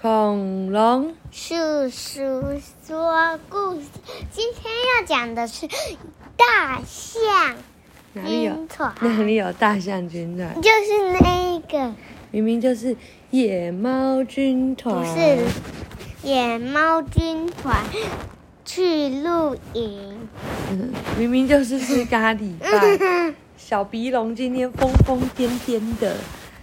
[0.00, 1.54] 恐龙叔
[1.90, 3.86] 叔说故事，
[4.32, 5.68] 今天要讲的是
[6.38, 7.54] 大象
[8.14, 10.54] 哪里有军团，哪里有大象军团？
[10.62, 11.94] 就是那个
[12.30, 12.96] 明明就是
[13.28, 15.04] 野猫军团。
[15.04, 15.36] 不是
[16.22, 17.84] 野猫军团
[18.64, 20.18] 去露营。
[20.70, 23.34] 嗯，明明就是吃咖喱饭。
[23.58, 26.16] 小鼻龙今天疯疯癫癫的。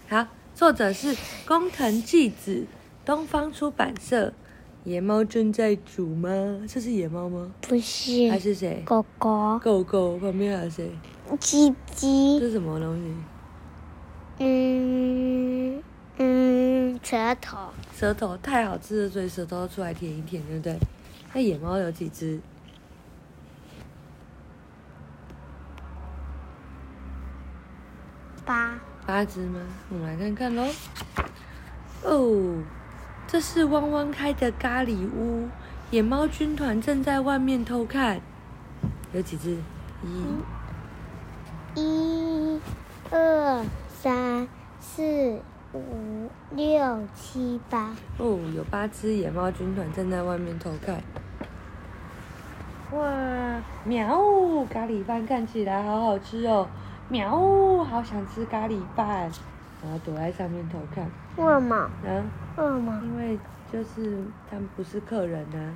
[0.10, 0.26] 好，
[0.56, 1.16] 作者是
[1.46, 2.66] 工藤纪子，
[3.08, 4.34] 东方出版社。
[4.84, 6.28] 野猫正在煮吗？
[6.68, 7.50] 这是野猫吗？
[7.62, 8.84] 不是还是谁？
[8.86, 10.92] 狗狗、狗狗旁边还有谁？
[11.40, 13.14] 鸡这鸡，是什么东西？
[14.40, 15.82] 嗯
[16.18, 17.58] 嗯，舌头
[17.94, 20.78] 舌头太好吃了，所以舌头出来舔一舔，对不对？
[21.34, 22.42] 那野猫有几只？
[28.46, 29.62] 八八只吗？
[29.90, 30.68] 我们来看看喽。
[32.04, 32.64] 哦，
[33.28, 35.50] 这是汪汪开的咖喱屋，
[35.92, 38.22] 野猫军团正在外面偷看。
[39.12, 39.58] 有几只？
[41.76, 42.62] 一、一、
[43.12, 44.48] 二、三、
[44.80, 45.42] 四、
[45.74, 47.94] 五、六、七、八。
[48.18, 50.96] 哦，有八只野猫军团正在外面偷看。
[52.94, 54.18] 哇，喵！
[54.70, 56.66] 咖喱饭看起来好好吃哦，
[57.10, 57.84] 喵！
[57.84, 59.30] 好想吃咖喱饭，
[59.84, 61.06] 然后躲在上面偷看。
[61.38, 61.92] 为什么？
[62.06, 62.30] 嗯。
[62.58, 63.02] 为什么？
[63.04, 63.40] 因为
[63.72, 65.74] 就是他们不是客人啊。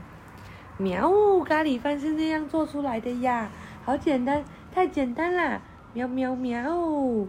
[0.77, 1.09] 喵，
[1.41, 3.49] 咖喱饭是那样做出来的呀，
[3.83, 4.43] 好简单，
[4.73, 5.61] 太简单啦！
[5.93, 7.27] 喵喵喵。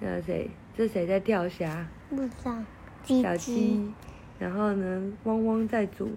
[0.00, 0.50] 那谁？
[0.76, 1.86] 这谁在跳虾？
[2.10, 2.64] 路上
[3.02, 3.92] 鸡小鸡鸡。
[4.38, 6.10] 然后呢，汪汪在煮。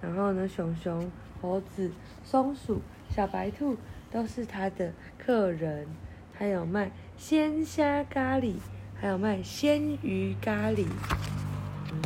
[0.00, 1.10] 然后呢，熊熊、
[1.42, 1.90] 猴子、
[2.24, 3.76] 松鼠、小白兔
[4.10, 5.86] 都是他的客人。
[6.32, 8.54] 还有卖鲜虾咖喱，
[9.00, 10.86] 还有卖鲜鱼咖喱。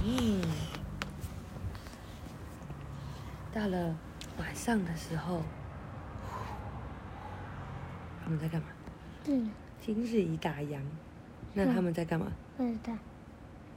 [0.05, 0.41] 嗯，
[3.53, 3.97] 到了
[4.39, 5.43] 晚上的时候，
[8.23, 8.69] 他们在干嘛？
[9.27, 9.51] 嗯，
[9.85, 10.79] 今日已打烊，
[11.53, 12.31] 那他们在干嘛？
[12.57, 12.93] 不知道，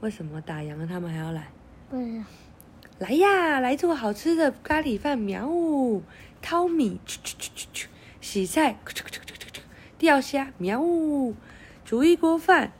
[0.00, 1.48] 为什么打烊了他们还要来？
[1.90, 2.24] 不知道。
[3.00, 6.04] 来呀，来做好吃的咖喱饭，喵呜！
[6.40, 7.86] 淘米，啾啾啾啾啾
[8.20, 9.60] 洗菜，啾啾啾啾啾啾
[9.98, 11.34] 钓虾，喵呜！
[11.84, 12.72] 煮一锅饭，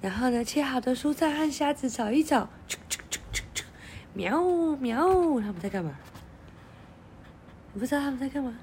[0.00, 3.62] 然后呢，切好的蔬菜和虾子炒一炒，啾啾啾啾啾
[4.14, 4.40] 喵
[4.76, 5.06] 喵！
[5.40, 5.92] 他们在干嘛？
[7.74, 8.54] 我不知道他们在干嘛？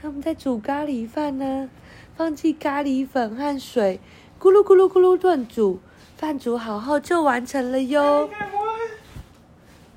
[0.00, 1.68] 他们在煮咖喱饭呢，
[2.16, 4.00] 放进咖喱粉和水，
[4.38, 5.80] 咕噜咕噜咕噜炖煮，
[6.16, 8.30] 饭煮好后就完成了哟。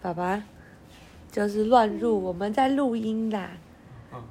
[0.01, 0.43] 爸爸，
[1.31, 3.51] 就是乱入，我们在录音啦。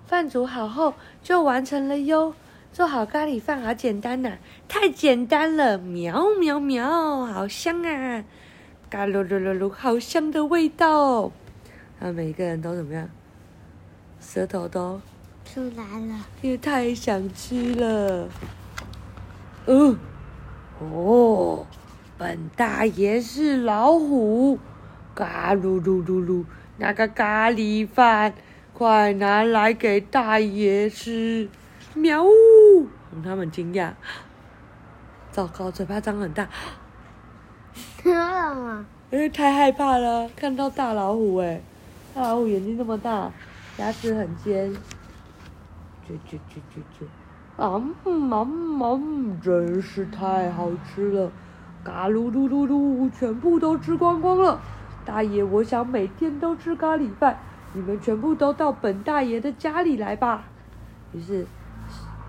[0.07, 2.35] 饭煮好后就完成了哟。
[2.73, 5.77] 做好咖喱饭好简单呐、太简单了！
[5.77, 8.25] 喵喵喵，好香啊！
[8.89, 11.33] 嘎噜噜噜噜，好香的味道哦。
[12.01, 13.07] 他们每个人都怎么样？
[14.19, 14.99] 舌头都
[15.45, 18.29] 出来了，因为太想吃了。
[19.67, 19.99] 嗯，
[20.81, 21.67] 哦，
[22.17, 24.59] 本大爷是老虎，
[25.15, 26.47] 嘎噜噜噜噜，
[26.79, 28.33] 那个咖喱饭，
[28.73, 31.51] 快拿来给大爷吃！
[31.95, 32.31] 喵呜！
[33.23, 33.93] 他们惊讶，
[35.31, 36.49] 糟糕，嘴巴张很大？
[39.11, 41.61] 因为太害怕了，看到大老虎哎，
[42.15, 43.31] 大老虎眼睛这么大，
[43.77, 44.73] 牙齿很尖，
[46.09, 47.05] 啾啾啾啾啾，
[47.63, 51.31] 啊嗯啊嗯啊嗯，真是太好吃了，
[51.85, 54.59] 嘎噜噜噜噜，全部都吃光光了。
[55.05, 57.39] 大爷，我想每天都吃咖喱饭，
[57.75, 60.45] 你们全部都到本大爷的家里来吧。
[61.13, 61.47] 于是，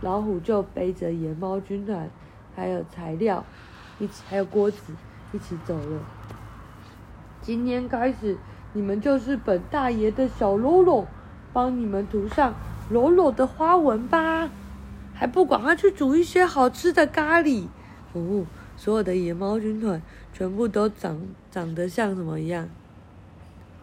[0.04, 2.10] 老虎就背着野猫军团，
[2.54, 3.44] 还有材料，
[4.00, 4.94] 一起还有锅子，
[5.32, 6.02] 一起走了。
[7.42, 8.38] 今天开始，
[8.74, 11.08] 你们就是本大爷的小喽啰，
[11.54, 12.54] 帮你们涂上
[12.90, 14.50] 喽啰的花纹吧。
[15.14, 17.68] 还不赶快去煮一些好吃的咖喱？
[18.12, 20.02] 哦，所有的野猫军团
[20.34, 21.18] 全部都长
[21.50, 22.68] 长得像什么一样？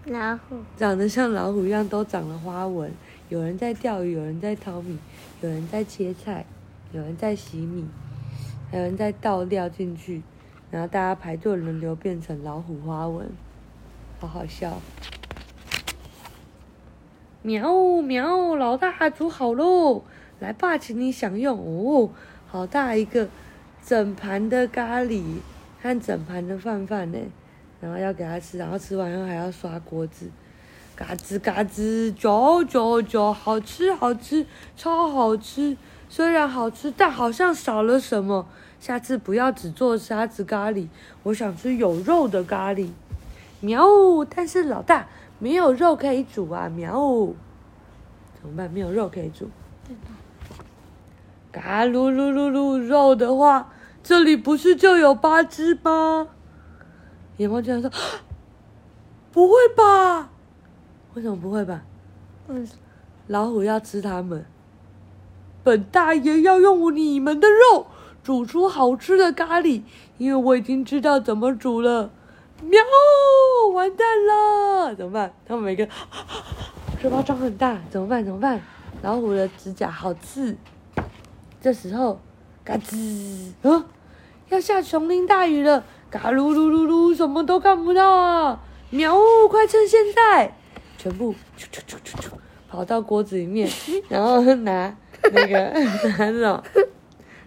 [0.05, 2.93] 老虎，长得像老虎一样，都长了花纹。
[3.31, 4.99] 有人在钓鱼，有人在淘米，
[5.41, 6.45] 有人在切菜，
[6.91, 7.87] 有人在洗米，
[8.69, 10.21] 还有人在倒料进去，
[10.69, 13.31] 然后大家排队轮流变成老虎花纹，
[14.19, 14.81] 好好笑。
[17.43, 20.03] 喵喵，老大煮好喽，
[20.41, 22.11] 来吧，请你享用哦。
[22.49, 23.29] 好大一个，
[23.87, 25.23] 整盘的咖喱
[25.81, 27.19] 和整盘的饭饭呢，
[27.81, 30.29] 然后要给他吃，然后吃完后还要刷锅子。
[31.01, 35.79] 嘎吱嘎吱，嚼嚼嚼，好吃好吃，超好吃。
[36.11, 38.47] 虽然好吃，但好像少了什么。
[38.79, 40.89] 下次不要只做沙子咖喱，
[41.23, 42.91] 我想吃有肉的咖喱。
[43.61, 43.83] 喵！
[44.29, 45.09] 但是老大
[45.39, 46.69] 没有肉可以煮啊！
[46.69, 46.93] 喵！
[48.39, 48.71] 怎么办？
[48.71, 49.49] 没有肉可以煮。
[51.51, 53.73] 嘎噜噜噜噜，肉的话，
[54.03, 56.29] 这里不是就有八只吗？
[57.39, 57.91] 野猫居然说
[59.33, 60.29] ：“不会吧？
[61.15, 61.83] 为什么不会吧？
[62.49, 62.67] 嗯，
[63.27, 64.45] 老虎要吃它们。
[65.63, 67.87] 本大爷要用你们的肉
[68.23, 69.83] 煮出好吃的咖喱，
[70.19, 72.11] 因为我已经知道怎么煮了。
[72.63, 72.81] 喵！
[73.75, 75.33] 完蛋了，怎么办？
[75.47, 75.89] 他们每个
[77.01, 78.25] 嘴巴张很大，怎么办？
[78.25, 78.61] 怎么办？
[79.03, 80.57] 老虎的指甲好刺。
[81.61, 82.21] 这时候，
[82.65, 83.87] 嘎吱，啊，
[84.49, 85.85] 要下丛林大雨了！
[86.11, 88.61] 嘎噜噜噜噜，什么都看不到啊！
[88.91, 89.17] 喵！
[89.49, 90.55] 快趁现在，
[91.01, 91.35] 全部
[92.69, 93.67] 跑到锅子里面，
[94.11, 94.95] 然后拿
[95.33, 95.59] 那个
[96.19, 96.63] 拿那种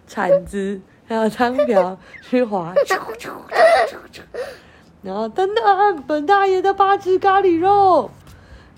[0.08, 3.30] 铲子还有汤瓢去划，啾啾啾
[3.86, 4.22] 啾啾。
[5.02, 8.10] 然后等等，本大爷的八只咖喱肉，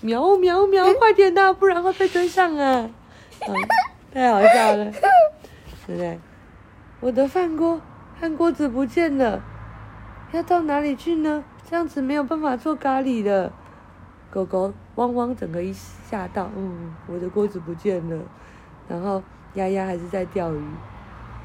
[0.01, 2.87] 喵喵喵， 快点呐，不然会被追上啊！
[3.47, 3.55] 嗯，
[4.13, 4.85] 太好笑了，
[5.87, 6.19] 对不对？
[6.99, 7.81] 我的饭锅
[8.21, 9.41] 和锅子不见了，
[10.33, 11.43] 要到哪里去呢？
[11.67, 13.51] 这样子没有办法做咖喱的。
[14.29, 18.17] 狗狗汪汪，整个一吓到，嗯，我的锅子不见了。
[18.87, 19.21] 然后
[19.55, 20.61] 丫丫还是在钓鱼，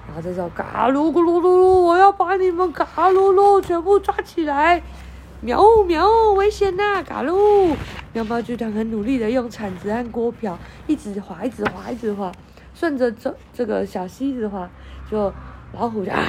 [0.07, 4.83] 然后这时候嘎噜咕噜噜噜，我要把你们嘎噜噜全部抓起来！
[5.41, 7.03] 喵喵，危险呐！
[7.03, 7.75] 嘎噜，
[8.13, 10.57] 喵喵剧团很努力的用铲子和锅瓢
[10.87, 12.31] 一直划，一直划，一直划，
[12.75, 14.71] 顺着这这个小溪子划，
[15.11, 15.33] 就
[15.73, 16.23] 老虎就啊，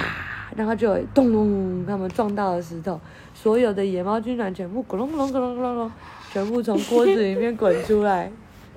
[0.56, 3.00] 然后就咚咚，他们撞到了石头，
[3.36, 5.92] 所有的野猫军团全部咕隆咕隆咕隆咕隆咕隆，
[6.34, 8.32] 全部从锅子里面滚出来，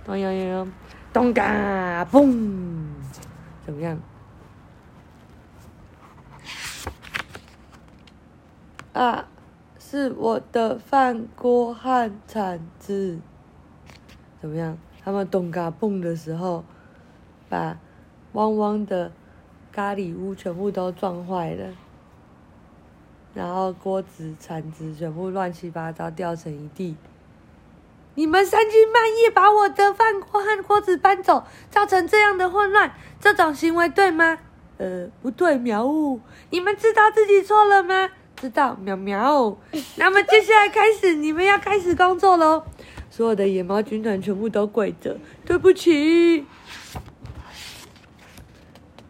[0.04, 0.72] 咚咚咚咚，
[1.14, 2.84] 咚嘎嘣，
[3.64, 3.98] 怎么样？
[8.92, 9.26] 啊，
[9.78, 13.18] 是我的饭锅和铲子，
[14.38, 14.76] 怎么样？
[15.02, 16.62] 他们咚嘎嘣的时候，
[17.48, 17.78] 把
[18.34, 19.10] 汪汪的
[19.72, 21.72] 咖喱屋全部都撞坏了，
[23.32, 26.94] 然后锅子、铲子全部乱七八糟掉成一地。
[28.16, 34.38] 你们三更半夜把我的饭锅和锅子搬走，造成这样的混乱，这种行为对吗？
[34.78, 36.20] 呃，不对，喵呜！
[36.50, 38.10] 你们知道自己错了吗？
[38.34, 39.56] 知道，喵喵。
[39.96, 42.64] 那么接下来开始，你们要开始工作喽！
[43.10, 46.46] 所有的野猫军团全部都跪着，对不起。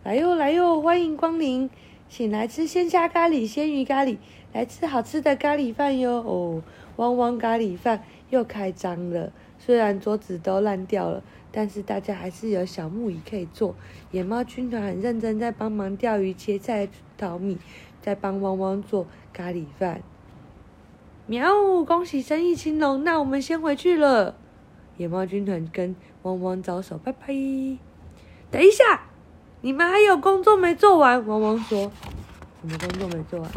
[0.03, 1.71] 来哟来哟，欢迎光临，
[2.09, 4.19] 请来吃鲜虾咖喱、鲜鱼咖喱，
[4.57, 6.13] 来吃好吃的咖喱饭哟！
[6.13, 6.63] 哦，
[6.97, 11.23] 汪汪咖喱饭又开张了，虽然桌子都烂掉了，
[11.53, 13.75] 但是大家还是有小木椅可以坐。
[14.13, 16.89] 野猫军团很认真在帮忙钓鱼、切菜、
[17.19, 17.59] 淘米，
[18.01, 20.01] 在帮汪汪做咖喱饭。
[21.27, 21.85] 喵！
[21.85, 24.37] 恭喜生意兴隆，那我们先回去了。
[24.97, 27.27] 野猫军团跟汪汪招手，拜拜。
[28.51, 29.03] 等一下，
[29.61, 31.27] 你们还有工作没做完。
[31.27, 31.93] 汪汪说
[32.65, 33.51] ：“什么工作没做完？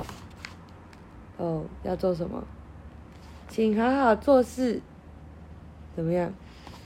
[1.40, 2.44] 哦，要做什么？
[3.48, 4.82] 请好好做事。
[5.96, 6.32] 怎么样？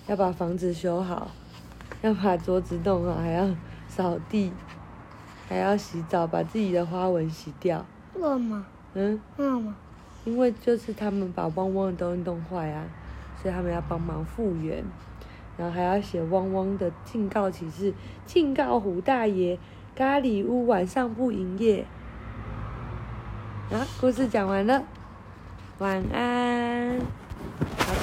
[0.07, 1.31] 要把房子修好，
[2.01, 3.49] 要把桌子弄好，还要
[3.87, 4.51] 扫地，
[5.49, 7.85] 还要洗澡，把自己的花纹洗掉。
[8.13, 8.65] 为什么？
[8.93, 9.75] 嗯，为什么？
[10.25, 12.85] 因为就是他们把汪汪的东西弄坏啊，
[13.41, 14.83] 所以他们要帮忙复原，
[15.57, 17.93] 然后还要写汪汪的警告启事，
[18.25, 19.57] 警告胡大爷，
[19.95, 21.85] 咖喱屋晚上不营业。
[23.71, 24.83] 啊，故事讲完了，
[25.79, 26.99] 晚安，
[27.79, 28.02] 好？